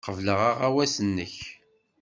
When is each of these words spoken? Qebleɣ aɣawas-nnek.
Qebleɣ 0.05 0.39
aɣawas-nnek. 0.51 1.35